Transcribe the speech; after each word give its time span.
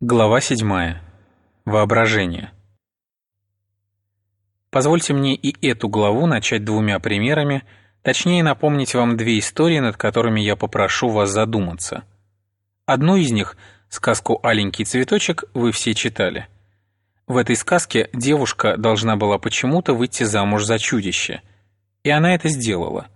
Глава 0.00 0.40
7. 0.40 0.94
Воображение. 1.64 2.52
Позвольте 4.70 5.12
мне 5.12 5.34
и 5.34 5.66
эту 5.66 5.88
главу 5.88 6.26
начать 6.26 6.64
двумя 6.64 7.00
примерами, 7.00 7.64
точнее 8.02 8.44
напомнить 8.44 8.94
вам 8.94 9.16
две 9.16 9.40
истории, 9.40 9.80
над 9.80 9.96
которыми 9.96 10.40
я 10.40 10.54
попрошу 10.54 11.08
вас 11.08 11.30
задуматься. 11.30 12.04
Одну 12.86 13.16
из 13.16 13.32
них, 13.32 13.56
сказку 13.88 14.38
«Аленький 14.44 14.84
цветочек», 14.84 15.42
вы 15.52 15.72
все 15.72 15.94
читали. 15.94 16.46
В 17.26 17.36
этой 17.36 17.56
сказке 17.56 18.08
девушка 18.12 18.76
должна 18.76 19.16
была 19.16 19.38
почему-то 19.38 19.94
выйти 19.94 20.22
замуж 20.22 20.62
за 20.62 20.78
чудище. 20.78 21.42
И 22.04 22.10
она 22.10 22.36
это 22.36 22.48
сделала. 22.48 23.08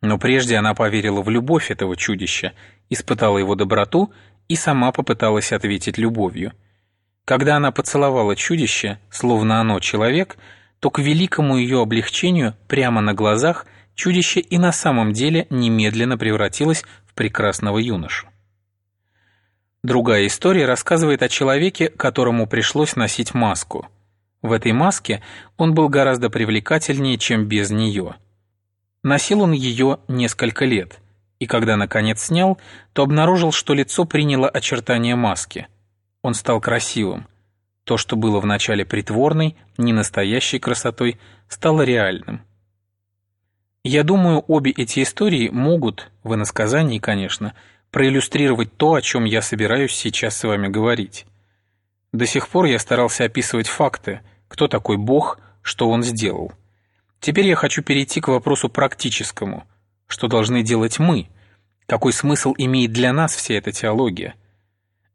Но 0.00 0.18
прежде 0.18 0.58
она 0.58 0.74
поверила 0.74 1.22
в 1.22 1.28
любовь 1.28 1.72
этого 1.72 1.96
чудища, 1.96 2.52
испытала 2.88 3.38
его 3.38 3.56
доброту 3.56 4.12
и 4.48 4.56
сама 4.56 4.92
попыталась 4.92 5.52
ответить 5.52 5.98
любовью. 5.98 6.52
Когда 7.24 7.56
она 7.56 7.72
поцеловала 7.72 8.36
чудище, 8.36 8.98
словно 9.10 9.60
оно 9.60 9.80
человек, 9.80 10.36
то 10.80 10.90
к 10.90 10.98
великому 10.98 11.56
ее 11.56 11.80
облегчению 11.80 12.54
прямо 12.68 13.00
на 13.00 13.14
глазах 13.14 13.66
чудище 13.94 14.40
и 14.40 14.58
на 14.58 14.72
самом 14.72 15.12
деле 15.12 15.46
немедленно 15.48 16.18
превратилось 16.18 16.84
в 17.06 17.14
прекрасного 17.14 17.78
юношу. 17.78 18.28
Другая 19.82 20.26
история 20.26 20.66
рассказывает 20.66 21.22
о 21.22 21.28
человеке, 21.28 21.88
которому 21.88 22.46
пришлось 22.46 22.96
носить 22.96 23.34
маску. 23.34 23.86
В 24.42 24.52
этой 24.52 24.72
маске 24.72 25.22
он 25.56 25.74
был 25.74 25.88
гораздо 25.88 26.28
привлекательнее, 26.28 27.16
чем 27.16 27.46
без 27.46 27.70
нее. 27.70 28.16
Носил 29.02 29.40
он 29.42 29.52
ее 29.52 30.00
несколько 30.08 30.64
лет– 30.66 30.98
и 31.38 31.46
когда 31.46 31.76
наконец 31.76 32.22
снял, 32.22 32.58
то 32.92 33.02
обнаружил, 33.02 33.52
что 33.52 33.74
лицо 33.74 34.04
приняло 34.04 34.48
очертания 34.48 35.16
маски. 35.16 35.66
Он 36.22 36.34
стал 36.34 36.60
красивым. 36.60 37.26
То, 37.84 37.96
что 37.98 38.16
было 38.16 38.40
вначале 38.40 38.84
притворной, 38.84 39.56
ненастоящей 39.76 40.58
красотой, 40.58 41.18
стало 41.48 41.82
реальным. 41.82 42.42
Я 43.82 44.02
думаю, 44.02 44.42
обе 44.48 44.70
эти 44.70 45.02
истории 45.02 45.50
могут, 45.50 46.10
в 46.22 46.34
иносказании, 46.34 46.98
конечно, 46.98 47.54
проиллюстрировать 47.90 48.74
то, 48.76 48.94
о 48.94 49.02
чем 49.02 49.24
я 49.24 49.42
собираюсь 49.42 49.92
сейчас 49.92 50.38
с 50.38 50.44
вами 50.44 50.68
говорить. 50.68 51.26
До 52.12 52.24
сих 52.24 52.48
пор 52.48 52.64
я 52.64 52.78
старался 52.78 53.24
описывать 53.24 53.68
факты, 53.68 54.20
кто 54.48 54.68
такой 54.68 54.96
Бог, 54.96 55.38
что 55.60 55.90
Он 55.90 56.02
сделал. 56.02 56.52
Теперь 57.20 57.46
я 57.46 57.56
хочу 57.56 57.82
перейти 57.82 58.20
к 58.20 58.28
вопросу 58.28 58.70
практическому. 58.70 59.66
Что 60.14 60.28
должны 60.28 60.62
делать 60.62 61.00
мы, 61.00 61.26
какой 61.86 62.12
смысл 62.12 62.54
имеет 62.56 62.92
для 62.92 63.12
нас 63.12 63.34
вся 63.34 63.54
эта 63.54 63.72
теология? 63.72 64.36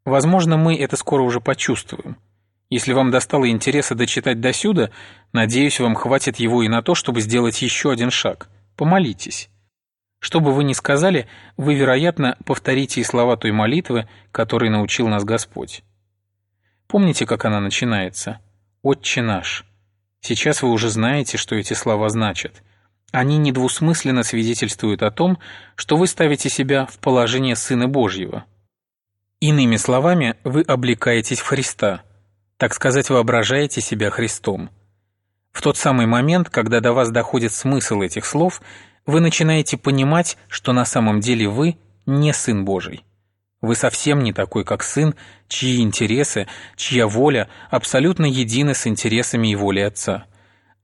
Возможно, 0.03 0.57
мы 0.57 0.75
это 0.75 0.97
скоро 0.97 1.21
уже 1.21 1.39
почувствуем. 1.39 2.17
Если 2.69 2.91
вам 2.91 3.09
достало 3.09 3.49
интереса 3.49 3.95
дочитать 3.95 4.41
досюда, 4.41 4.91
надеюсь, 5.31 5.79
вам 5.79 5.95
хватит 5.95 6.35
его 6.35 6.63
и 6.63 6.67
на 6.67 6.81
то, 6.81 6.95
чтобы 6.95 7.21
сделать 7.21 7.61
еще 7.61 7.91
один 7.91 8.11
шаг. 8.11 8.49
Помолитесь. 8.75 9.49
Что 10.19 10.41
бы 10.41 10.51
вы 10.51 10.65
ни 10.65 10.73
сказали, 10.73 11.29
вы, 11.55 11.75
вероятно, 11.75 12.37
повторите 12.43 12.99
и 12.99 13.05
слова 13.05 13.37
той 13.37 13.53
молитвы, 13.53 14.09
которой 14.33 14.69
научил 14.69 15.07
нас 15.07 15.23
Господь. 15.23 15.81
Помните, 16.87 17.25
как 17.25 17.45
она 17.45 17.61
начинается? 17.61 18.41
«Отче 18.81 19.21
наш». 19.21 19.63
Сейчас 20.19 20.61
вы 20.61 20.69
уже 20.69 20.89
знаете, 20.89 21.37
что 21.37 21.55
эти 21.55 21.71
слова 21.71 22.09
значат– 22.09 22.63
они 23.11 23.37
недвусмысленно 23.37 24.23
свидетельствуют 24.23 25.03
о 25.03 25.11
том, 25.11 25.39
что 25.75 25.97
вы 25.97 26.07
ставите 26.07 26.49
себя 26.49 26.85
в 26.85 26.99
положение 26.99 27.55
Сына 27.55 27.87
Божьего. 27.87 28.45
Иными 29.39 29.77
словами, 29.77 30.35
вы 30.43 30.61
облекаетесь 30.61 31.39
в 31.39 31.47
Христа, 31.47 32.03
так 32.57 32.73
сказать, 32.73 33.09
воображаете 33.09 33.81
себя 33.81 34.09
Христом. 34.09 34.69
В 35.51 35.61
тот 35.61 35.77
самый 35.77 36.05
момент, 36.05 36.49
когда 36.49 36.79
до 36.81 36.93
вас 36.93 37.09
доходит 37.09 37.53
смысл 37.53 38.01
этих 38.01 38.25
слов, 38.25 38.61
вы 39.05 39.21
начинаете 39.21 39.77
понимать, 39.77 40.37
что 40.47 40.73
на 40.73 40.85
самом 40.85 41.19
деле 41.19 41.47
вы 41.47 41.77
не 42.05 42.33
Сын 42.33 42.65
Божий. 42.65 43.03
Вы 43.61 43.75
совсем 43.75 44.23
не 44.23 44.31
такой, 44.31 44.63
как 44.63 44.83
Сын, 44.83 45.15
чьи 45.47 45.81
интересы, 45.81 46.47
чья 46.75 47.07
воля 47.07 47.49
абсолютно 47.69 48.25
едины 48.25 48.73
с 48.73 48.87
интересами 48.87 49.49
и 49.49 49.55
волей 49.55 49.81
Отца. 49.81 50.25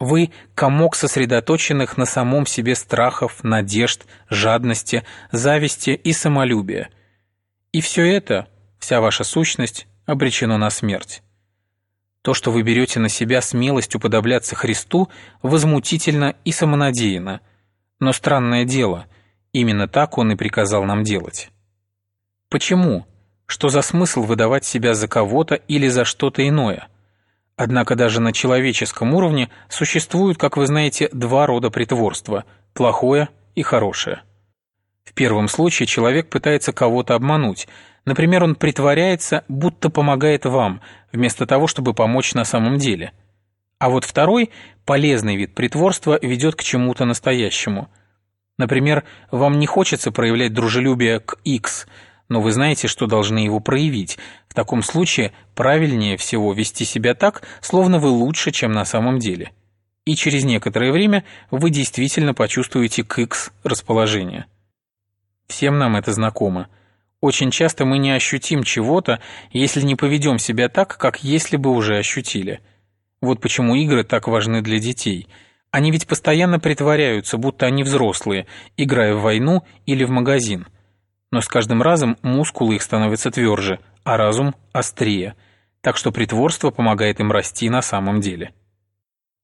Вы– 0.05 0.29
комок 0.55 0.95
сосредоточенных 0.95 1.97
на 1.97 2.05
самом 2.05 2.45
себе 2.45 2.75
страхов, 2.75 3.43
надежд, 3.43 4.05
жадности, 4.29 5.03
зависти 5.31 5.89
и 5.89 6.13
самолюбия. 6.13 6.91
И 7.71 7.81
все 7.81 8.03
это, 8.15 8.47
вся 8.77 9.01
ваша 9.01 9.23
сущность, 9.23 9.87
обречено 10.05 10.59
на 10.59 10.69
смерть. 10.69 11.23
То, 12.21 12.35
что 12.35 12.51
вы 12.51 12.61
берете 12.61 12.99
на 12.99 13.09
себя 13.09 13.41
смелость 13.41 13.95
уподобляться 13.95 14.55
Христу, 14.55 15.09
возмутительно 15.41 16.35
и 16.45 16.51
самонадеянно. 16.51 17.41
Но 17.99 18.13
странное 18.13 18.63
дело, 18.63 19.07
именно 19.53 19.87
так 19.87 20.19
Он 20.19 20.33
и 20.33 20.35
приказал 20.35 20.83
нам 20.83 21.03
делать. 21.03 21.49
Почему? 22.49 23.07
Что 23.47 23.69
за 23.69 23.81
смысл 23.81 24.21
выдавать 24.21 24.65
себя 24.65 24.93
за 24.93 25.07
кого-то 25.07 25.55
или 25.55 25.87
за 25.87 26.05
что-то 26.05 26.47
иное– 26.47 26.89
Однако 27.57 27.95
даже 27.95 28.19
на 28.19 28.33
человеческом 28.33 29.13
уровне 29.13 29.49
существуют, 29.69 30.37
как 30.37 30.57
вы 30.57 30.67
знаете, 30.67 31.09
два 31.13 31.45
рода 31.45 31.69
притворства– 31.69 32.43
плохое 32.73 33.29
и 33.55 33.61
хорошее. 33.61 34.23
В 35.05 35.13
первом 35.13 35.47
случае 35.47 35.87
человек 35.87 36.29
пытается 36.29 36.73
кого-то 36.73 37.15
обмануть. 37.15 37.67
Например, 38.03 38.43
он 38.43 38.55
притворяется, 38.55 39.45
будто 39.47 39.89
помогает 39.89 40.45
вам, 40.45 40.81
вместо 41.13 41.45
того, 41.45 41.67
чтобы 41.67 41.93
помочь 41.93 42.33
на 42.33 42.43
самом 42.43 42.77
деле. 42.77 43.13
А 43.79 43.89
вот 43.89 44.03
второй, 44.03 44.51
полезный 44.83 45.37
вид 45.37 45.55
притворства, 45.55 46.19
ведет 46.21 46.55
к 46.55 46.63
чему-то 46.63 47.05
настоящему. 47.05 47.89
Например, 48.57 49.05
вам 49.31 49.59
не 49.59 49.65
хочется 49.65 50.11
проявлять 50.11 50.53
дружелюбие 50.53 51.21
к 51.21 51.37
X– 51.45 51.87
но 52.29 52.41
вы 52.41 52.51
знаете, 52.51 52.87
что 52.87 53.05
должны 53.07 53.39
его 53.39 53.59
проявить. 53.59 54.17
В 54.47 54.53
таком 54.53 54.81
случае 54.81 55.31
правильнее 55.53 56.17
всего 56.17 56.53
вести 56.53 56.85
себя 56.85 57.13
так, 57.13 57.43
словно 57.61 57.99
вы 57.99 58.09
лучше, 58.09 58.51
чем 58.51 58.71
на 58.71 58.85
самом 58.85 59.19
деле. 59.19 59.51
И 60.05 60.15
через 60.15 60.43
некоторое 60.43 60.91
время 60.91 61.23
вы 61.51 61.69
действительно 61.69 62.33
почувствуете 62.33 63.03
к 63.03 63.17
X 63.19 63.51
расположение. 63.63 64.45
Всем 65.47 65.77
нам 65.77 65.95
это 65.95 66.13
знакомо. 66.13 66.67
Очень 67.21 67.51
часто 67.51 67.85
мы 67.85 67.97
не 67.97 68.11
ощутим 68.11 68.63
чего-то, 68.63 69.19
если 69.51 69.81
не 69.81 69.95
поведем 69.95 70.37
себя 70.37 70.69
так, 70.69 70.97
как 70.97 71.23
если 71.23 71.57
бы 71.57 71.71
уже 71.71 71.97
ощутили. 71.97 72.61
Вот 73.21 73.41
почему 73.41 73.75
игры 73.75 74.03
так 74.03 74.27
важны 74.27 74.61
для 74.61 74.79
детей. 74.79 75.27
Они 75.71 75.91
ведь 75.91 76.07
постоянно 76.07 76.59
притворяются, 76.59 77.37
будто 77.37 77.65
они 77.65 77.83
взрослые, 77.83 78.45
играя 78.77 79.15
в 79.15 79.21
войну 79.21 79.63
или 79.85 80.03
в 80.03 80.09
магазин– 80.09 80.67
но 81.35 81.41
с 81.41 81.49
каждым 81.49 81.81
разом 81.81 82.15
мускулы 82.21 82.75
их 82.75 82.81
становятся 82.81 83.29
тверже, 83.29 83.81
а 84.05 84.15
разум– 84.15 84.55
острее, 84.71 85.35
так 85.81 85.97
что 85.97 86.13
притворство 86.13 86.71
помогает 86.71 87.19
им 87.19 87.29
расти 87.29 87.69
на 87.69 87.81
самом 87.81 88.21
деле. 88.21 88.53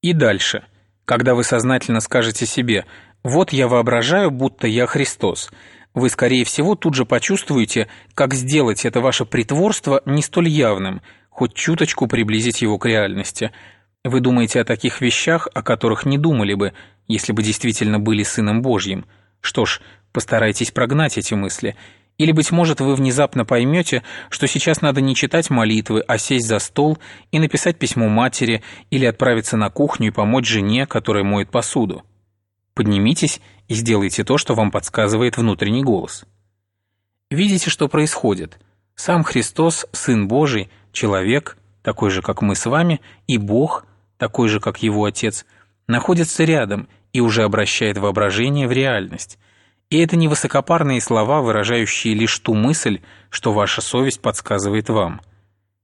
И 0.01 0.13
дальше. 0.13 0.63
Когда 1.03 1.35
вы 1.35 1.43
сознательно 1.43 1.99
скажете 1.99 2.45
себе 2.45 2.85
«вот 3.23 3.51
я 3.51 3.67
воображаю, 3.67 4.31
будто 4.31 4.67
я 4.67 4.87
Христос», 4.87 5.51
вы, 5.93 6.09
скорее 6.09 6.45
всего, 6.45 6.75
тут 6.75 6.93
же 6.93 7.03
почувствуете, 7.03 7.89
как 8.13 8.35
сделать 8.35 8.85
это 8.85 9.01
ваше 9.01 9.25
притворство 9.25 10.01
не 10.05 10.21
столь 10.21 10.47
явным, 10.47 11.01
хоть 11.29 11.53
чуточку 11.53 12.07
приблизить 12.07 12.61
его 12.61 12.77
к 12.77 12.85
реальности. 12.85 13.51
Вы 14.05 14.21
думаете 14.21 14.61
о 14.61 14.63
таких 14.63 15.01
вещах, 15.01 15.49
о 15.53 15.61
которых 15.61 16.05
не 16.05 16.17
думали 16.17 16.53
бы, 16.53 16.71
если 17.09 17.33
бы 17.33 17.43
действительно 17.43 17.99
были 17.99 18.23
Сыном 18.23 18.61
Божьим. 18.61 19.05
Что 19.41 19.65
ж, 19.65 19.81
Постарайтесь 20.11 20.71
прогнать 20.71 21.17
эти 21.17 21.33
мысли. 21.33 21.75
Или, 22.17 22.33
быть 22.33 22.51
может, 22.51 22.81
вы 22.81 22.95
внезапно 22.95 23.45
поймете, 23.45 24.03
что 24.29 24.45
сейчас 24.45 24.81
надо 24.81 25.01
не 25.01 25.15
читать 25.15 25.49
молитвы, 25.49 26.01
а 26.01 26.17
сесть 26.17 26.47
за 26.47 26.59
стол 26.59 26.99
и 27.31 27.39
написать 27.39 27.79
письмо 27.79 28.09
матери 28.09 28.61
или 28.89 29.05
отправиться 29.05 29.57
на 29.57 29.69
кухню 29.69 30.09
и 30.09 30.11
помочь 30.11 30.47
жене, 30.47 30.85
которая 30.85 31.23
моет 31.23 31.49
посуду. 31.49 32.03
Поднимитесь 32.73 33.41
и 33.69 33.73
сделайте 33.73 34.23
то, 34.23 34.37
что 34.37 34.53
вам 34.53 34.71
подсказывает 34.71 35.37
внутренний 35.37 35.83
голос. 35.83 36.25
Видите, 37.29 37.69
что 37.69 37.87
происходит? 37.87 38.59
Сам 38.95 39.23
Христос, 39.23 39.87
Сын 39.93 40.27
Божий, 40.27 40.69
человек, 40.91 41.57
такой 41.81 42.11
же, 42.11 42.21
как 42.21 42.41
мы 42.41 42.55
с 42.55 42.65
вами, 42.65 43.01
и 43.25 43.37
Бог, 43.37 43.85
такой 44.17 44.49
же, 44.49 44.59
как 44.59 44.83
Его 44.83 45.05
Отец, 45.05 45.45
находится 45.87 46.43
рядом 46.43 46.87
и 47.13 47.21
уже 47.21 47.43
обращает 47.43 47.97
воображение 47.97 48.67
в 48.67 48.73
реальность– 48.73 49.39
и 49.91 49.97
это 49.99 50.15
не 50.15 50.29
высокопарные 50.29 51.01
слова, 51.01 51.41
выражающие 51.41 52.13
лишь 52.15 52.39
ту 52.39 52.53
мысль, 52.53 53.01
что 53.29 53.51
ваша 53.51 53.81
совесть 53.81 54.21
подсказывает 54.21 54.89
вам. 54.89 55.21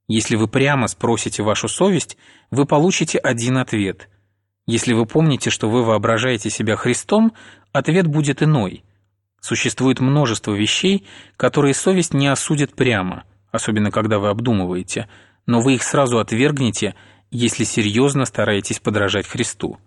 Если 0.08 0.38
вы 0.38 0.48
прямо 0.48 0.88
спросите 0.88 1.44
вашу 1.44 1.68
совесть, 1.68 2.18
вы 2.50 2.66
получите 2.66 3.18
один 3.18 3.58
ответ. 3.58 4.10
Если 4.66 4.94
вы 4.94 5.06
помните, 5.06 5.50
что 5.50 5.70
вы 5.70 5.84
воображаете 5.84 6.50
себя 6.50 6.78
Христом, 6.78 7.34
ответ 7.74 8.08
будет 8.08 8.42
иной. 8.42 8.86
Существует 9.42 10.00
множество 10.00 10.54
вещей, 10.54 11.06
которые 11.36 11.74
совесть 11.74 12.14
не 12.14 12.28
осудит 12.28 12.76
прямо, 12.76 13.26
особенно 13.52 13.92
когда 13.92 14.20
вы 14.20 14.30
обдумываете, 14.30 15.10
но 15.46 15.60
вы 15.60 15.76
их 15.76 15.84
сразу 15.84 16.20
отвергнете, 16.20 16.96
если 17.30 17.66
серьезно 17.66 18.24
стараетесь 18.24 18.80
подражать 18.80 19.28
Христу. 19.28 19.78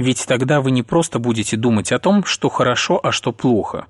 Ведь 0.00 0.24
тогда 0.26 0.62
вы 0.62 0.70
не 0.70 0.82
просто 0.82 1.18
будете 1.18 1.58
думать 1.58 1.92
о 1.92 1.98
том, 1.98 2.24
что 2.24 2.48
хорошо, 2.48 2.98
а 3.02 3.12
что 3.12 3.32
плохо. 3.34 3.86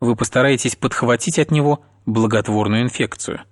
Вы 0.00 0.16
постараетесь 0.16 0.74
подхватить 0.74 1.38
от 1.38 1.52
него 1.52 1.84
благотворную 2.04 2.82
инфекцию. 2.82 3.42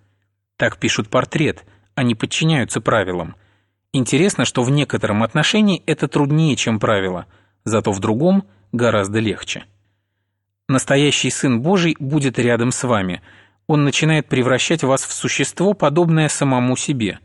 Так 0.57 0.79
пишут 0.79 1.09
портрет, 1.09 1.65
они 1.95 2.17
подчиняются 2.17 2.81
правилам. 2.81 3.37
Интересно, 3.93 4.45
что 4.45 4.65
в 4.65 4.73
некотором 4.73 5.23
отношении 5.23 5.85
это 5.87 6.09
труднее, 6.09 6.57
чем 6.57 6.81
правило, 6.81 7.27
зато 7.63 7.93
в 7.93 8.01
другом 8.01 8.43
гораздо 8.73 9.21
легче. 9.21 9.63
Настоящий 10.67 11.31
Сын 11.31 11.61
Божий 11.61 11.97
будет 12.01 12.41
рядом 12.41 12.73
с 12.73 12.83
вами. 12.83 13.23
Он 13.69 13.85
начинает 13.85 14.27
превращать 14.27 14.83
вас 14.83 15.05
в 15.05 15.13
существо, 15.13 15.75
подобное 15.75 16.29
самому 16.29 16.77
себе. 16.77 17.21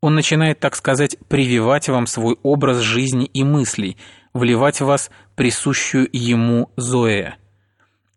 Он 0.00 0.14
начинает, 0.14 0.60
так 0.60 0.76
сказать, 0.76 1.16
прививать 1.28 1.88
вам 1.88 2.06
свой 2.06 2.36
образ 2.42 2.78
жизни 2.78 3.26
и 3.26 3.42
мыслей, 3.42 3.96
вливать 4.32 4.80
в 4.80 4.86
вас 4.86 5.10
присущую 5.34 6.08
ему 6.12 6.70
Зоэ. 6.76 7.34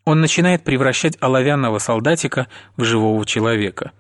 Он 0.05 0.21
начинает 0.21 0.63
превращать 0.63 1.17
оловянного 1.19 1.79
солдатика 1.79 2.47
в 2.77 2.83
живого 2.83 3.25
человека. 3.25 3.91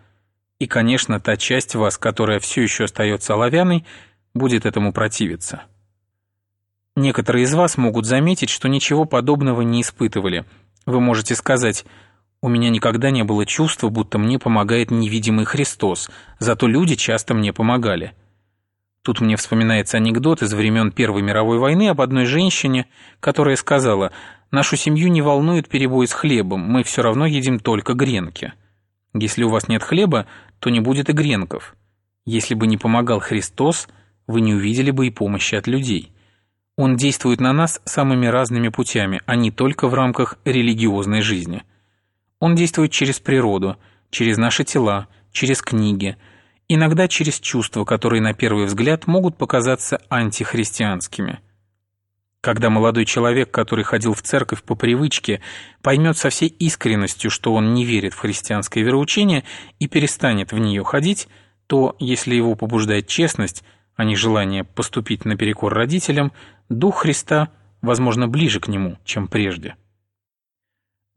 И, 0.59 0.67
конечно, 0.67 1.19
та 1.19 1.37
часть 1.37 1.75
вас, 1.75 1.97
которая 1.97 2.39
все 2.39 2.61
еще 2.61 2.83
остается 2.83 3.33
оловянной, 3.33 3.85
будет 4.33 4.65
этому 4.65 4.93
противиться. 4.93 5.63
Некоторые 6.95 7.45
из 7.45 7.53
вас 7.53 7.77
могут 7.77 8.05
заметить, 8.05 8.49
что 8.49 8.67
ничего 8.67 9.05
подобного 9.05 9.61
не 9.61 9.81
испытывали– 9.81 10.45
вы 10.85 10.99
можете 10.99 11.35
сказать, 11.35 11.85
«У 12.41 12.49
меня 12.49 12.69
никогда 12.69 13.11
не 13.11 13.23
было 13.23 13.45
чувства, 13.45 13.89
будто 13.89 14.17
мне 14.17 14.39
помогает 14.39 14.91
невидимый 14.91 15.45
Христос, 15.45 16.09
зато 16.39 16.67
люди 16.67 16.95
часто 16.95 17.33
мне 17.33 17.53
помогали». 17.53 18.13
Тут 19.03 19.19
мне 19.19 19.35
вспоминается 19.35 19.97
анекдот 19.97 20.41
из 20.41 20.53
времен 20.53 20.91
Первой 20.91 21.21
мировой 21.21 21.57
войны 21.57 21.89
об 21.89 22.01
одной 22.01 22.25
женщине, 22.25 22.87
которая 23.19 23.55
сказала, 23.55 24.11
«Нашу 24.51 24.75
семью 24.75 25.09
не 25.09 25.21
волнует 25.21 25.67
перебой 25.69 26.07
с 26.07 26.13
хлебом, 26.13 26.61
мы 26.61 26.83
все 26.83 27.01
равно 27.01 27.25
едим 27.25 27.59
только 27.59 27.93
гренки». 27.93 28.53
Если 29.13 29.43
у 29.43 29.49
вас 29.49 29.67
нет 29.67 29.83
хлеба, 29.83 30.25
то 30.59 30.69
не 30.69 30.79
будет 30.79 31.09
и 31.09 31.13
гренков. 31.13 31.75
Если 32.25 32.53
бы 32.53 32.67
не 32.67 32.77
помогал 32.77 33.19
Христос, 33.19 33.87
вы 34.27 34.41
не 34.41 34.53
увидели 34.53 34.91
бы 34.91 35.07
и 35.07 35.11
помощи 35.11 35.55
от 35.55 35.67
людей. 35.67 36.13
Он 36.77 36.95
действует 36.95 37.41
на 37.41 37.51
нас 37.51 37.81
самыми 37.83 38.27
разными 38.27 38.69
путями, 38.69 39.21
а 39.25 39.35
не 39.35 39.51
только 39.51 39.87
в 39.87 39.93
рамках 39.93 40.37
религиозной 40.45 41.21
жизни. 41.21 41.63
Он 42.41 42.55
действует 42.55 42.91
через 42.91 43.19
природу, 43.19 43.77
через 44.09 44.37
наши 44.37 44.63
тела, 44.63 45.07
через 45.31 45.61
книги, 45.61 46.17
иногда 46.67 47.07
через 47.07 47.39
чувства, 47.39 47.85
которые 47.85 48.19
на 48.21 48.33
первый 48.33 48.65
взгляд 48.65 49.05
могут 49.05 49.37
показаться 49.37 50.01
антихристианскими. 50.09 51.39
Когда 52.41 52.71
молодой 52.71 53.05
человек, 53.05 53.51
который 53.51 53.83
ходил 53.83 54.15
в 54.15 54.23
церковь 54.23 54.63
по 54.63 54.73
привычке, 54.73 55.39
поймет 55.83 56.17
со 56.17 56.31
всей 56.31 56.47
искренностью, 56.47 57.29
что 57.29 57.53
он 57.53 57.75
не 57.75 57.85
верит 57.85 58.13
в 58.13 58.19
христианское 58.19 58.81
вероучение 58.81 59.43
и 59.77 59.87
перестанет 59.87 60.51
в 60.51 60.57
нее 60.57 60.83
ходить, 60.83 61.27
то, 61.67 61.95
если 61.99 62.33
его 62.33 62.55
побуждает 62.55 63.05
честность, 63.05 63.63
а 63.95 64.03
не 64.03 64.15
желание 64.15 64.63
поступить 64.63 65.25
наперекор 65.25 65.75
родителям, 65.75 66.31
Дух 66.69 67.01
Христа, 67.03 67.49
возможно, 67.83 68.27
ближе 68.27 68.59
к 68.59 68.67
Нему, 68.67 68.97
чем 69.05 69.27
прежде. 69.27 69.75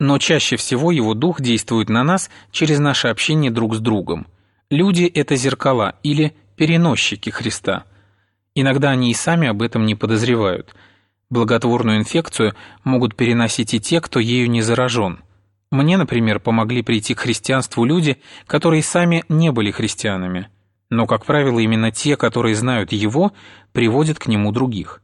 Но 0.00 0.18
чаще 0.18 0.56
всего 0.56 0.90
Его 0.90 1.14
Дух 1.14 1.40
действует 1.40 1.88
на 1.88 2.02
нас 2.02 2.30
через 2.50 2.78
наше 2.78 3.08
общение 3.08 3.50
друг 3.50 3.74
с 3.74 3.78
другом. 3.78 4.26
Люди– 4.70 5.04
это 5.14 5.36
зеркала 5.36 5.96
или 6.02 6.34
переносчики 6.56 7.30
Христа. 7.30 7.84
Иногда 8.54 8.90
они 8.90 9.10
и 9.10 9.14
сами 9.14 9.48
об 9.48 9.62
этом 9.62 9.86
не 9.86 9.94
подозревают. 9.94 10.74
Благотворную 11.30 11.98
инфекцию 11.98 12.54
могут 12.84 13.16
переносить 13.16 13.74
и 13.74 13.80
те, 13.80 14.00
кто 14.00 14.20
ею 14.20 14.50
не 14.50 14.62
заражен. 14.62 15.20
Мне, 15.70 15.96
например, 15.96 16.38
помогли 16.38 16.82
прийти 16.82 17.14
к 17.14 17.20
христианству 17.20 17.84
люди, 17.84 18.18
которые 18.46 18.82
сами 18.82 19.24
не 19.28 19.50
были 19.50 19.70
христианами. 19.72 20.48
Но, 20.90 21.06
как 21.06 21.24
правило, 21.24 21.58
именно 21.58 21.90
те, 21.90 22.16
которые 22.16 22.54
знают 22.54 22.92
Его, 22.92 23.32
приводят 23.72 24.18
к 24.18 24.28
Нему 24.28 24.52
других. 24.52 25.02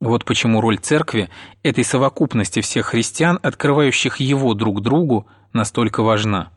Вот 0.00 0.24
почему 0.24 0.60
роль 0.60 0.78
церкви, 0.78 1.28
этой 1.64 1.82
совокупности 1.82 2.60
всех 2.60 2.86
христиан, 2.86 3.38
открывающих 3.42 4.18
его 4.18 4.54
друг 4.54 4.80
другу, 4.80 5.26
настолько 5.52 6.02
важна. 6.02 6.50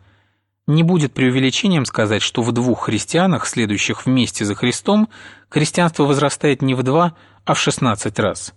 Не 0.67 0.83
будет 0.83 1.13
преувеличением 1.13 1.85
сказать, 1.85 2.21
что 2.21 2.43
в 2.43 2.51
двух 2.51 2.83
христианах, 2.85 3.47
следующих 3.47 4.05
вместе 4.05 4.45
за 4.45 4.53
Христом, 4.53 5.09
христианство 5.49 6.03
возрастает 6.03 6.61
не 6.61 6.75
в 6.75 6.83
два, 6.83 7.15
а 7.43 7.55
в 7.55 7.59
шестнадцать 7.59 8.19
раз. 8.19 8.53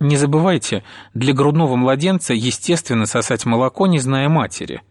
Не 0.00 0.16
забывайте, 0.16 0.82
для 1.14 1.32
грудного 1.32 1.76
младенца 1.76 2.34
естественно 2.34 3.06
сосать 3.06 3.46
молоко, 3.46 3.86
не 3.86 4.00
зная 4.00 4.28
матери. 4.28 4.82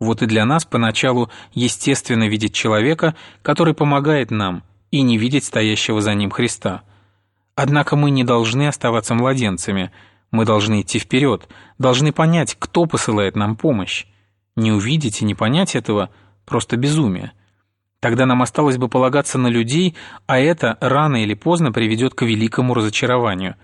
Вот 0.00 0.20
и 0.20 0.26
для 0.26 0.44
нас 0.44 0.64
поначалу 0.64 1.30
естественно 1.52 2.28
видеть 2.28 2.54
человека, 2.54 3.14
который 3.42 3.72
помогает 3.72 4.32
нам, 4.32 4.64
и 4.90 5.02
не 5.02 5.16
видеть 5.16 5.44
стоящего 5.44 6.00
за 6.00 6.14
ним 6.14 6.32
Христа– 6.32 6.82
Однако 7.54 7.96
мы 7.96 8.10
не 8.10 8.24
должны 8.24 8.66
оставаться 8.68 9.14
младенцами, 9.14 9.92
мы 10.30 10.44
должны 10.44 10.80
идти 10.80 10.98
вперед, 10.98 11.48
должны 11.78 12.12
понять, 12.12 12.56
кто 12.58 12.86
посылает 12.86 13.36
нам 13.36 13.56
помощь. 13.56 14.06
Не 14.56 14.72
увидеть 14.72 15.22
и 15.22 15.24
не 15.24 15.34
понять 15.34 15.74
этого– 15.76 16.10
просто 16.44 16.76
безумие. 16.76 17.32
Тогда 18.00 18.26
нам 18.26 18.42
осталось 18.42 18.78
бы 18.78 18.88
полагаться 18.88 19.38
на 19.38 19.46
людей, 19.46 19.94
а 20.26 20.38
это 20.38 20.76
рано 20.80 21.22
или 21.22 21.34
поздно 21.34 21.72
приведет 21.72 22.14
к 22.14 22.22
великому 22.22 22.74
разочарованию. 22.74 23.56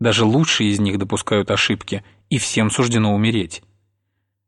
Даже 0.00 0.24
лучшие 0.24 0.70
из 0.70 0.80
них 0.80 0.98
допускают 0.98 1.50
ошибки, 1.50 2.02
и 2.30 2.38
всем 2.38 2.70
суждено 2.70 3.14
умереть. 3.14 3.62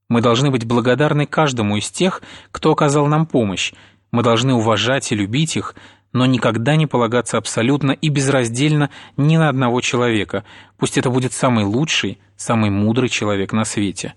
Мы 0.08 0.20
должны 0.22 0.50
быть 0.50 0.64
благодарны 0.64 1.26
каждому 1.26 1.76
из 1.76 1.90
тех, 1.90 2.22
кто 2.50 2.72
оказал 2.72 3.06
нам 3.06 3.26
помощь, 3.26 3.72
мы 4.10 4.22
должны 4.22 4.54
уважать 4.54 5.10
и 5.10 5.16
любить 5.16 5.56
их, 5.56 5.74
но 6.14 6.26
никогда 6.26 6.76
не 6.76 6.86
полагаться 6.86 7.36
абсолютно 7.36 7.90
и 7.90 8.08
безраздельно 8.08 8.88
ни 9.16 9.36
на 9.36 9.48
одного 9.48 9.80
человека, 9.80 10.44
пусть 10.78 10.96
это 10.96 11.10
будет 11.10 11.32
самый 11.32 11.64
лучший, 11.64 12.18
самый 12.36 12.70
мудрый 12.70 13.08
человек 13.08 13.52
на 13.52 13.64
свете. 13.64 14.14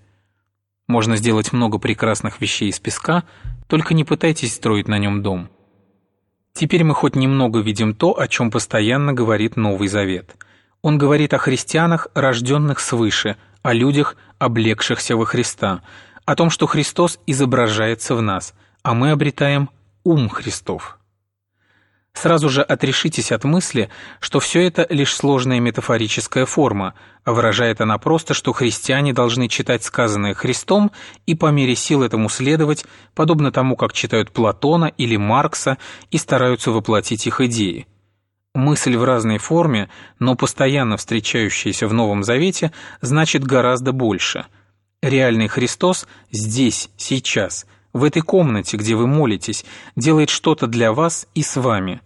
Можно 0.86 1.16
сделать 1.16 1.52
много 1.52 1.78
прекрасных 1.78 2.40
вещей 2.40 2.70
из 2.70 2.78
песка, 2.78 3.24
только 3.66 3.94
не 3.94 4.04
пытайтесь 4.04 4.54
строить 4.54 4.86
на 4.86 4.96
нем 4.96 5.22
дом. 5.22 5.50
Теперь 6.54 6.84
мы 6.84 6.94
хоть 6.94 7.16
немного 7.16 7.58
видим 7.58 7.94
то, 7.94 8.18
о 8.18 8.28
чем 8.28 8.52
постоянно 8.52 9.12
говорит 9.12 9.56
Новый 9.56 9.88
Завет. 9.88 10.36
Он 10.82 10.98
говорит 10.98 11.34
о 11.34 11.38
христианах, 11.38 12.06
рожденных 12.14 12.78
свыше, 12.78 13.36
о 13.62 13.72
людях, 13.72 14.16
облегшихся 14.38 15.16
во 15.16 15.26
Христа, 15.26 15.82
о 16.24 16.36
том, 16.36 16.48
что 16.48 16.66
Христос 16.66 17.18
изображается 17.26 18.14
в 18.14 18.22
нас, 18.22 18.54
а 18.84 18.94
мы 18.94 19.10
обретаем 19.10 19.68
ум 20.04 20.28
Христов. 20.28 20.97
Сразу 22.20 22.48
же 22.48 22.62
отрешитесь 22.62 23.30
от 23.30 23.44
мысли, 23.44 23.90
что 24.18 24.40
все 24.40 24.66
это 24.66 24.84
лишь 24.90 25.14
сложная 25.14 25.60
метафорическая 25.60 26.46
форма, 26.46 26.94
а 27.22 27.32
выражает 27.32 27.80
она 27.80 27.96
просто, 27.98 28.34
что 28.34 28.52
христиане 28.52 29.12
должны 29.12 29.46
читать 29.46 29.84
сказанное 29.84 30.34
Христом 30.34 30.90
и 31.26 31.36
по 31.36 31.52
мере 31.52 31.76
сил 31.76 32.02
этому 32.02 32.28
следовать, 32.28 32.86
подобно 33.14 33.52
тому, 33.52 33.76
как 33.76 33.92
читают 33.92 34.32
Платона 34.32 34.86
или 34.86 35.14
Маркса 35.16 35.78
и 36.10 36.18
стараются 36.18 36.72
воплотить 36.72 37.24
их 37.28 37.40
идеи. 37.40 37.86
Мысль 38.52 38.96
в 38.96 39.04
разной 39.04 39.38
форме, 39.38 39.88
но 40.18 40.34
постоянно 40.34 40.96
встречающаяся 40.96 41.86
в 41.86 41.94
Новом 41.94 42.24
Завете, 42.24 42.72
значит 43.00 43.44
гораздо 43.44 43.92
больше. 43.92 44.46
Реальный 45.02 45.46
Христос 45.46 46.08
здесь, 46.32 46.90
сейчас– 46.96 47.64
в 47.92 48.04
этой 48.04 48.22
комнате, 48.22 48.76
где 48.76 48.94
вы 48.94 49.06
молитесь, 49.06 49.64
делает 49.96 50.30
что-то 50.30 50.66
для 50.66 50.92
вас 50.92 51.26
и 51.34 51.42
с 51.42 51.56
вами. 51.56 52.00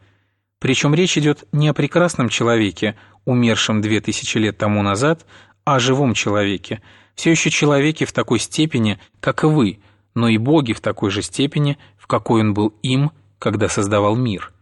Причем 0.62 0.94
речь 0.94 1.18
идет 1.18 1.42
не 1.50 1.66
о 1.66 1.74
прекрасном 1.74 2.28
человеке, 2.28 2.94
умершем 3.24 3.80
две 3.80 4.00
тысячи 4.00 4.38
лет 4.38 4.58
тому 4.58 4.80
назад, 4.82 5.26
а 5.64 5.74
о 5.74 5.80
живом 5.80 6.14
человеке, 6.14 6.80
все 7.16 7.32
еще 7.32 7.50
человеке 7.50 8.04
в 8.04 8.12
такой 8.12 8.38
степени, 8.38 9.00
как 9.18 9.42
и 9.42 9.48
вы, 9.48 9.80
но 10.14 10.28
и 10.28 10.38
Боге 10.38 10.72
в 10.72 10.80
такой 10.80 11.10
же 11.10 11.20
степени, 11.20 11.78
в 11.98 12.06
какой 12.06 12.42
он 12.42 12.54
был 12.54 12.68
им, 12.80 13.10
когда 13.40 13.68
создавал 13.68 14.14
мир. 14.14 14.52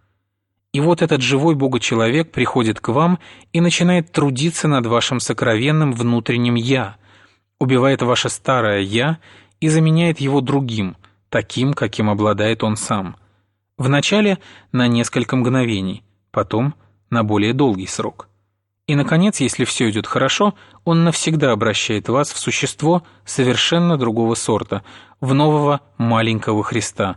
И 0.73 0.81
вот 0.81 1.03
этот 1.03 1.21
живой 1.21 1.55
Бога-человек 1.55 2.33
приходит 2.33 2.81
к 2.81 2.89
вам 2.89 3.19
и 3.53 3.61
начинает 3.61 4.11
трудиться 4.11 4.69
над 4.69 4.87
вашим 4.87 5.21
сокровенным 5.21 5.93
внутренним 5.93 6.55
«я», 6.55 6.97
убивает 7.59 8.01
ваше 8.01 8.31
старое 8.31 8.81
«я» 8.81 9.19
и 9.61 9.69
заменяет 9.69 10.19
его 10.19 10.41
другим, 10.41 10.97
таким, 11.29 11.75
каким 11.75 12.09
обладает 12.09 12.65
он 12.65 12.77
сам. 12.77 13.17
Вначале 13.81 14.39
на 14.73 14.89
несколько 14.89 15.37
мгновений, 15.37 16.05
потом 16.33 16.75
на 17.09 17.25
более 17.25 17.55
долгий 17.55 17.87
срок. 17.87 18.29
И, 18.87 18.95
наконец, 18.95 19.41
если 19.41 19.65
все 19.65 19.89
идет 19.89 20.07
хорошо, 20.07 20.55
он 20.85 21.03
навсегда 21.05 21.53
обращает 21.53 22.11
вас 22.11 22.31
в 22.31 22.37
существо 22.37 23.05
совершенно 23.25 23.97
другого 23.97 24.35
сорта, 24.35 24.85
в 25.23 25.33
нового 25.33 25.81
маленького 25.97 26.63
Христа, 26.63 27.17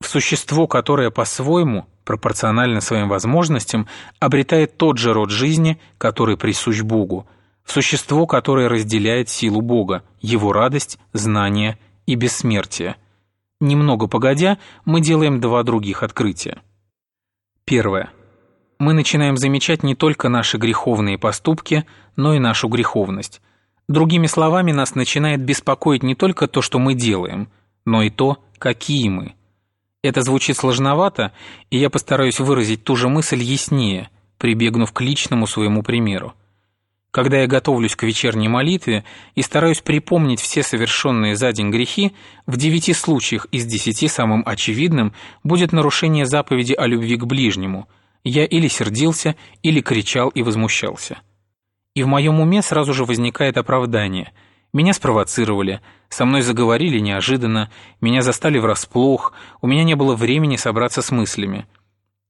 в 0.00 0.08
существо, 0.08 0.66
которое 0.66 1.12
по-своему, 1.12 1.86
пропорционально 2.04 2.80
своим 2.80 3.08
возможностям, 3.08 3.86
обретает 4.18 4.78
тот 4.78 4.98
же 4.98 5.12
род 5.12 5.30
жизни, 5.30 5.78
который 5.98 6.36
присущ 6.36 6.80
Богу, 6.80 7.28
в 7.62 7.70
существо, 7.70 8.26
которое 8.26 8.68
разделяет 8.68 9.28
силу 9.28 9.60
Бога, 9.60 10.02
его 10.20 10.52
радость, 10.52 10.98
знание 11.12 11.78
и 12.06 12.16
бессмертие. 12.16 12.96
Немного 13.60 14.06
погодя, 14.06 14.58
мы 14.84 15.00
делаем 15.00 15.40
два 15.40 15.62
других 15.62 16.02
открытия. 16.02 16.60
Первое 17.64 18.10
мы 18.78 18.92
начинаем 18.92 19.36
замечать 19.36 19.82
не 19.82 19.94
только 19.94 20.28
наши 20.28 20.58
греховные 20.58 21.18
поступки, 21.18 21.86
но 22.14 22.34
и 22.34 22.38
нашу 22.38 22.68
греховность. 22.68 23.40
Другими 23.88 24.26
словами, 24.26 24.72
нас 24.72 24.94
начинает 24.94 25.42
беспокоить 25.42 26.02
не 26.02 26.14
только 26.14 26.48
то, 26.48 26.60
что 26.60 26.78
мы 26.78 26.94
делаем, 26.94 27.48
но 27.84 28.02
и 28.02 28.10
то, 28.10 28.38
какие 28.58 29.08
мы. 29.08 29.34
Это 30.02 30.22
звучит 30.22 30.56
сложновато, 30.56 31.32
и 31.70 31.78
я 31.78 31.88
постараюсь 31.88 32.40
выразить 32.40 32.84
ту 32.84 32.96
же 32.96 33.08
мысль 33.08 33.42
яснее, 33.42 34.10
прибегнув 34.38 34.92
к 34.92 35.00
личному 35.00 35.46
своему 35.46 35.82
примеру. 35.82 36.34
Когда 37.16 37.38
я 37.38 37.46
готовлюсь 37.46 37.96
к 37.96 38.02
вечерней 38.02 38.48
молитве 38.48 39.02
и 39.34 39.40
стараюсь 39.40 39.80
припомнить 39.80 40.38
все 40.38 40.62
совершенные 40.62 41.34
за 41.34 41.50
день 41.50 41.70
грехи, 41.70 42.12
в 42.44 42.58
девяти 42.58 42.92
случаях 42.92 43.46
из 43.52 43.64
десяти 43.64 44.06
самым 44.06 44.42
очевидным 44.44 45.14
будет 45.42 45.72
нарушение 45.72 46.26
заповеди 46.26 46.74
о 46.74 46.86
любви 46.86 47.16
к 47.16 47.24
ближнему– 47.24 47.88
я 48.28 48.44
или 48.44 48.66
сердился, 48.66 49.36
или 49.62 49.80
кричал 49.80 50.30
и 50.30 50.42
возмущался. 50.42 51.18
И 51.94 52.02
в 52.02 52.08
моем 52.08 52.40
уме 52.40 52.60
сразу 52.60 52.92
же 52.92 53.04
возникает 53.04 53.56
оправдание. 53.56 54.32
Меня 54.72 54.92
спровоцировали, 54.92 55.80
со 56.08 56.24
мной 56.24 56.42
заговорили 56.42 56.98
неожиданно, 56.98 57.70
меня 58.00 58.22
застали 58.22 58.58
врасплох, 58.58 59.32
у 59.62 59.68
меня 59.68 59.84
не 59.84 59.94
было 59.94 60.16
времени 60.16 60.56
собраться 60.56 61.02
с 61.02 61.12
мыслями. 61.12 61.66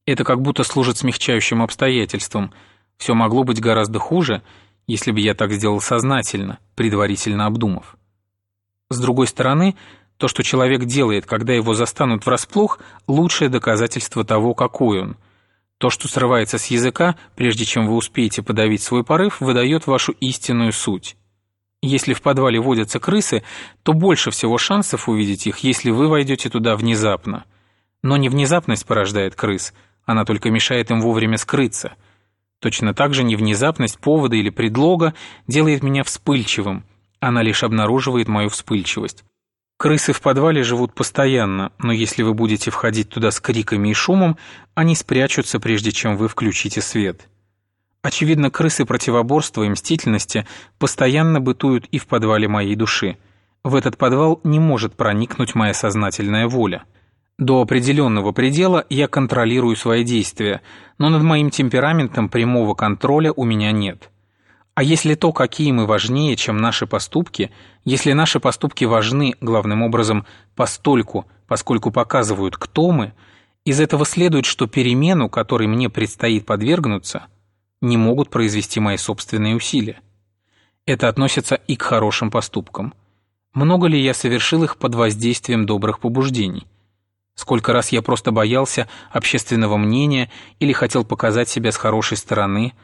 Это 0.04 0.22
как 0.22 0.42
будто 0.42 0.64
служит 0.64 0.98
смягчающим 0.98 1.62
обстоятельством. 1.62 2.52
Все 2.98 3.14
могло 3.14 3.42
быть 3.42 3.60
гораздо 3.60 3.98
хуже, 3.98 4.42
если 4.86 5.10
бы 5.10 5.20
я 5.20 5.34
так 5.34 5.52
сделал 5.52 5.80
сознательно, 5.80 6.58
предварительно 6.74 7.46
обдумав. 7.46 7.96
С 8.88 9.00
другой 9.00 9.26
стороны, 9.26 9.76
то, 10.16 10.28
что 10.28 10.42
человек 10.42 10.84
делает, 10.84 11.26
когда 11.26 11.52
его 11.52 11.74
застанут 11.74 12.24
врасплох, 12.24 12.78
лучшее 13.06 13.50
доказательство 13.50 14.24
того, 14.24 14.54
какой 14.54 15.02
он– 15.02 15.16
то, 15.78 15.90
что 15.90 16.08
срывается 16.08 16.58
с 16.58 16.66
языка, 16.66 17.16
прежде 17.34 17.64
чем 17.64 17.86
вы 17.86 17.96
успеете 17.96 18.42
подавить 18.42 18.82
свой 18.82 19.04
порыв, 19.04 19.40
выдает 19.40 19.86
вашу 19.86 20.12
истинную 20.12 20.72
суть. 20.72 21.16
Если 21.82 22.14
в 22.14 22.22
подвале 22.22 22.58
водятся 22.58 22.98
крысы, 22.98 23.42
то 23.82 23.92
больше 23.92 24.30
всего 24.30 24.56
шансов 24.56 25.08
увидеть 25.08 25.46
их, 25.46 25.58
если 25.58 25.90
вы 25.90 26.08
войдете 26.08 26.48
туда 26.48 26.76
внезапно. 26.76 27.44
Но 28.02 28.16
не 28.16 28.30
внезапность 28.30 28.86
порождает 28.86 29.34
крыс, 29.34 29.74
она 30.06 30.24
только 30.24 30.50
мешает 30.50 30.90
им 30.90 31.02
вовремя 31.02 31.36
скрыться. 31.36 31.92
Точно 32.60 32.94
так 32.94 33.14
же 33.14 33.22
не 33.22 33.36
внезапность 33.36 33.98
повода 33.98 34.36
или 34.36 34.50
предлога 34.50 35.14
делает 35.46 35.82
меня 35.82 36.04
вспыльчивым, 36.04 36.84
она 37.20 37.42
лишь 37.42 37.62
обнаруживает 37.62 38.28
мою 38.28 38.48
вспыльчивость. 38.48 39.24
Крысы 39.78 40.12
в 40.12 40.22
подвале 40.22 40.62
живут 40.62 40.94
постоянно, 40.94 41.70
но 41.78 41.92
если 41.92 42.22
вы 42.22 42.32
будете 42.32 42.70
входить 42.70 43.10
туда 43.10 43.30
с 43.30 43.40
криками 43.40 43.90
и 43.90 43.94
шумом, 43.94 44.38
они 44.74 44.94
спрячутся, 44.94 45.60
прежде 45.60 45.92
чем 45.92 46.16
вы 46.16 46.28
включите 46.28 46.80
свет. 46.80 47.28
Очевидно, 48.00 48.50
крысы 48.50 48.86
противоборства 48.86 49.64
и 49.64 49.68
мстительности 49.68 50.46
постоянно 50.78 51.40
бытуют 51.40 51.86
и 51.86 51.98
в 51.98 52.06
подвале 52.06 52.48
моей 52.48 52.74
души. 52.74 53.18
В 53.64 53.74
этот 53.74 53.98
подвал 53.98 54.40
не 54.44 54.60
может 54.60 54.94
проникнуть 54.94 55.54
моя 55.54 55.74
сознательная 55.74 56.46
воля. 56.46 56.84
До 57.38 57.60
определенного 57.60 58.32
предела 58.32 58.86
я 58.88 59.08
контролирую 59.08 59.76
свои 59.76 60.04
действия, 60.04 60.62
но 60.96 61.10
над 61.10 61.22
моим 61.22 61.50
темпераментом 61.50 62.30
прямого 62.30 62.74
контроля 62.74 63.30
у 63.30 63.44
меня 63.44 63.72
нет. 63.72 64.10
А 64.74 64.82
если 64.82 65.14
то, 65.14 65.32
какие 65.32 65.70
мы 65.70 65.86
важнее, 65.86 66.34
чем 66.36 66.56
наши 66.58 66.86
поступки, 66.86 67.50
если 67.84 68.12
наши 68.12 68.40
поступки 68.40 68.86
важны, 68.86 69.34
главным 69.42 69.82
образом, 69.82 70.24
постольку, 70.54 71.26
поскольку 71.46 71.90
показывают, 71.90 72.56
кто 72.56 72.90
мы, 72.90 73.12
из 73.66 73.80
этого 73.80 74.06
следует, 74.06 74.46
что 74.46 74.66
перемену, 74.66 75.28
которой 75.28 75.68
мне 75.68 75.90
предстоит 75.90 76.46
подвергнуться, 76.46 77.26
не 77.82 77.98
могут 77.98 78.30
произвести 78.30 78.80
мои 78.80 78.96
собственные 78.96 79.56
усилия. 79.56 80.00
Это 80.86 81.08
относится 81.08 81.56
и 81.56 81.76
к 81.76 81.82
хорошим 81.82 82.30
поступкам. 82.30 82.94
Много 83.52 83.88
ли 83.88 84.00
я 84.00 84.14
совершил 84.14 84.64
их 84.64 84.78
под 84.78 84.94
воздействием 84.94 85.66
добрых 85.66 86.00
побуждений? 86.00 86.66
Сколько 87.36 87.72
раз 87.72 87.90
я 87.90 88.02
просто 88.02 88.32
боялся 88.32 88.88
общественного 89.12 89.76
мнения 89.76 90.30
или 90.58 90.72
хотел 90.72 91.04
показать 91.04 91.48
себя 91.48 91.70
с 91.70 91.76
хорошей 91.76 92.16
стороны– 92.16 92.72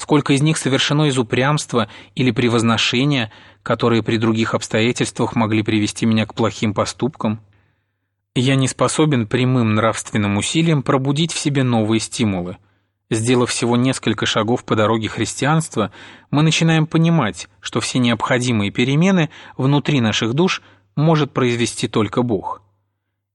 Сколько 0.00 0.32
из 0.32 0.40
них 0.40 0.56
совершено 0.56 1.08
из 1.08 1.18
упрямства 1.18 1.86
или 2.14 2.30
превозношения, 2.30 3.30
которые 3.62 4.02
при 4.02 4.16
других 4.16 4.54
обстоятельствах 4.54 5.36
могли 5.36 5.62
привести 5.62 6.06
меня 6.06 6.24
к 6.24 6.32
плохим 6.32 6.72
поступкам? 6.72 7.38
Я 8.34 8.54
не 8.54 8.66
способен 8.66 9.26
прямым 9.26 9.74
нравственным 9.74 10.38
усилием 10.38 10.82
пробудить 10.82 11.34
в 11.34 11.38
себе 11.38 11.64
новые 11.64 12.00
стимулы. 12.00 12.56
Сделав 13.10 13.50
всего 13.50 13.76
несколько 13.76 14.24
шагов 14.24 14.64
по 14.64 14.74
дороге 14.74 15.08
христианства, 15.10 15.92
мы 16.30 16.42
начинаем 16.42 16.86
понимать, 16.86 17.50
что 17.60 17.80
все 17.80 17.98
необходимые 17.98 18.70
перемены 18.70 19.28
внутри 19.58 20.00
наших 20.00 20.32
душ 20.32 20.62
может 20.96 21.34
произвести 21.34 21.88
только 21.88 22.22
Бог. 22.22 22.62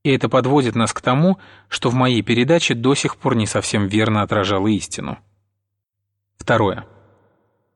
И 0.05 0.11
это 0.11 0.29
подводит 0.29 0.75
нас 0.75 0.93
к 0.93 1.01
тому, 1.01 1.39
что 1.67 1.89
в 1.89 1.95
моей 1.95 2.21
передаче 2.21 2.75
до 2.75 2.93
сих 2.93 3.17
пор 3.17 3.35
не 3.35 3.47
совсем 3.47 3.87
верно 3.87 4.21
отражало 4.21 4.67
истину. 4.67 5.17
Второе. 6.37 6.85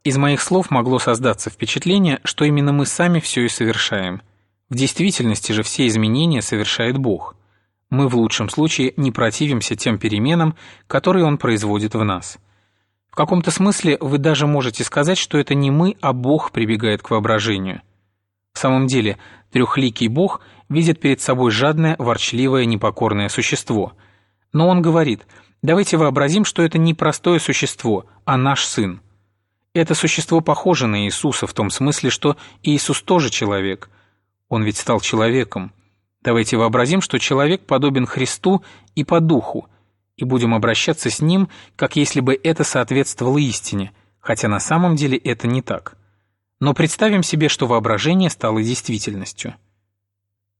Из 0.03 0.15
моих 0.15 0.39
слов 0.39 0.69
могло 0.69 0.99
создаться 0.99 1.49
впечатление, 1.49 2.19
что 2.23 2.45
именно 2.45 2.71
мы 2.71 2.85
сами 2.85 3.19
все 3.19 3.45
и 3.45 3.49
совершаем. 3.49 4.21
В 4.69 4.75
действительности 4.75 5.53
же 5.53 5.63
все 5.63 5.87
изменения 5.87 6.43
совершает 6.43 6.99
Бог. 6.99 7.35
Мы 7.89 8.07
в 8.07 8.15
лучшем 8.15 8.47
случае 8.49 8.93
не 8.95 9.11
противимся 9.11 9.75
тем 9.75 9.97
переменам, 9.97 10.55
которые 10.85 11.25
Он 11.25 11.39
производит 11.39 11.95
в 11.95 12.03
нас. 12.03 12.37
В 13.09 13.15
каком-то 13.15 13.49
смысле 13.49 13.97
вы 13.99 14.19
даже 14.19 14.45
можете 14.45 14.83
сказать, 14.83 15.17
что 15.17 15.39
это 15.39 15.55
не 15.55 15.71
мы, 15.71 15.97
а 15.99 16.13
Бог 16.13 16.51
прибегает 16.51 17.01
к 17.01 17.09
воображению. 17.09 17.81
В 18.53 18.59
самом 18.59 18.85
деле, 18.85 19.17
трехликий 19.51 20.09
Бог 20.09 20.41
видит 20.69 20.99
перед 20.99 21.21
собой 21.21 21.51
жадное, 21.51 21.95
ворчливое, 21.97 22.65
непокорное 22.65 23.29
существо. 23.29 23.93
Но 24.53 24.67
Он 24.67 24.81
говорит– 24.81 25.25
Давайте 25.61 25.97
вообразим, 25.97 26.45
что 26.45 26.63
это 26.63 26.77
не 26.77 26.93
простое 26.93 27.37
существо, 27.39 28.05
а 28.23 28.37
наш 28.37 28.63
сын. 28.63 29.01
Это 29.73 29.93
существо 29.93 30.39
похоже 30.39 30.87
на 30.87 31.05
Иисуса 31.05 31.47
в 31.47 31.53
том 31.53 31.69
смысле, 31.69 32.09
что 32.09 32.37
Иисус 32.63 33.01
тоже 33.01 33.29
человек. 33.29 33.89
Он 34.47 34.63
ведь 34.63 34.77
стал 34.77 35.01
человеком. 35.01 35.73
Давайте 36.21 36.55
вообразим, 36.55 37.01
что 37.01 37.19
человек 37.19 37.65
подобен 37.65 38.05
Христу 38.05 38.63
и 38.95 39.03
по 39.03 39.19
духу, 39.19 39.67
и 40.15 40.23
будем 40.23 40.53
обращаться 40.53 41.09
с 41.09 41.21
ним, 41.21 41.49
как 41.75 41.97
если 41.97 42.21
бы 42.21 42.39
это 42.41 42.63
соответствовало 42.63 43.37
истине, 43.37 43.91
хотя 44.19 44.47
на 44.47 44.59
самом 44.59 44.95
деле 44.95 45.17
это 45.17 45.47
не 45.47 45.61
так. 45.61 45.97
Но 46.61 46.73
представим 46.73 47.21
себе, 47.21 47.49
что 47.49 47.67
воображение 47.67 48.29
стало 48.29 48.63
действительностью. 48.63 49.55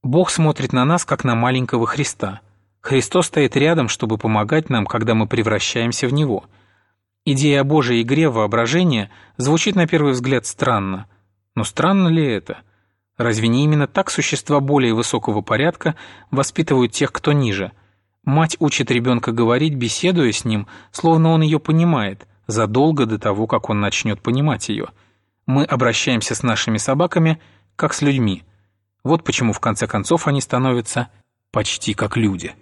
Бог 0.04 0.30
смотрит 0.30 0.74
на 0.74 0.86
нас, 0.86 1.06
как 1.06 1.24
на 1.24 1.36
маленького 1.36 1.88
Христа– 1.88 2.42
Христос 2.82 3.28
стоит 3.28 3.56
рядом, 3.56 3.90
чтобы 3.90 4.18
помогать 4.18 4.70
нам, 4.70 4.86
когда 4.86 5.14
мы 5.14 5.28
превращаемся 5.28 6.08
в 6.08 6.14
Него. 6.14 6.46
Идея 7.26 7.62
о 7.62 7.66
Божьей 7.66 8.02
игре 8.02 8.30
воображения 8.30 9.12
звучит 9.38 9.76
на 9.76 9.86
первый 9.86 10.14
взгляд 10.14 10.46
странно. 10.46 11.08
Но 11.56 11.64
странно 11.64 12.08
ли 12.08 12.26
это? 12.26 12.60
Разве 13.18 13.50
не 13.50 13.66
именно 13.66 13.86
так 13.86 14.10
существа 14.10 14.62
более 14.62 14.94
высокого 14.94 15.42
порядка 15.42 15.96
воспитывают 16.32 16.94
тех, 16.94 17.12
кто 17.12 17.34
ниже? 17.34 17.74
Мать 18.24 18.56
учит 18.60 18.92
ребенка 18.92 19.34
говорить, 19.34 19.76
беседуя 19.76 20.32
с 20.32 20.46
ним, 20.46 20.68
словно 20.92 21.30
он 21.30 21.42
ее 21.42 21.60
понимает, 21.60 22.28
задолго 22.48 23.06
до 23.06 23.20
того, 23.20 23.46
как 23.46 23.70
он 23.70 23.82
начнет 23.82 24.22
понимать 24.22 24.70
ее. 24.70 24.88
Мы 25.46 25.66
обращаемся 25.66 26.34
с 26.34 26.44
нашими 26.44 26.78
собаками, 26.78 27.42
как 27.76 27.94
с 27.94 28.02
людьми. 28.02 28.44
Вот 29.04 29.24
почему 29.24 29.54
в 29.54 29.60
конце 29.60 29.88
концов 29.88 30.28
они 30.28 30.42
становятся 30.42 31.10
почти 31.52 31.94
как 31.94 32.18
люди. 32.18 32.56